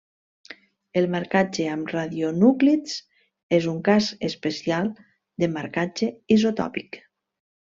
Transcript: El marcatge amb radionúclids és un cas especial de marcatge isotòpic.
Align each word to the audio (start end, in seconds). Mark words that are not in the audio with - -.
El 1.01 1.07
marcatge 1.15 1.67
amb 1.73 1.91
radionúclids 1.95 2.95
és 3.59 3.69
un 3.75 3.79
cas 3.91 4.09
especial 4.31 4.91
de 5.45 5.51
marcatge 5.59 6.11
isotòpic. 6.39 7.01